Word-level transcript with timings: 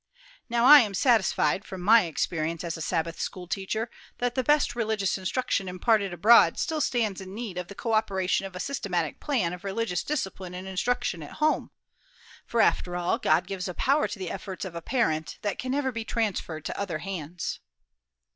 Now, 0.49 0.65
I 0.65 0.79
am 0.79 0.95
satisfied, 0.95 1.63
from 1.63 1.81
my 1.81 2.05
experience 2.05 2.63
as 2.63 2.75
a 2.75 2.81
Sabbath 2.81 3.19
school 3.19 3.45
teacher, 3.47 3.87
that 4.17 4.33
the 4.33 4.43
best 4.43 4.75
religious 4.75 5.15
instruction 5.15 5.69
imparted 5.69 6.11
abroad 6.11 6.57
still 6.57 6.81
stands 6.81 7.21
in 7.21 7.35
need 7.35 7.55
of 7.55 7.67
the 7.67 7.75
coöperation 7.75 8.47
of 8.47 8.55
a 8.55 8.59
systematic 8.59 9.19
plan 9.19 9.53
of 9.53 9.63
religious 9.63 10.01
discipline 10.03 10.55
and 10.55 10.67
instruction 10.67 11.21
at 11.21 11.33
home; 11.33 11.69
for, 12.47 12.61
after 12.61 12.95
all, 12.95 13.19
God 13.19 13.45
gives 13.45 13.67
a 13.67 13.75
power 13.75 14.07
to 14.07 14.17
the 14.17 14.31
efforts 14.31 14.65
of 14.65 14.73
a 14.73 14.81
parent 14.81 15.37
that 15.43 15.59
can 15.59 15.71
never 15.71 15.91
be 15.91 16.03
transferred 16.03 16.65
to 16.65 16.79
other 16.79 16.97
hands." 16.97 17.59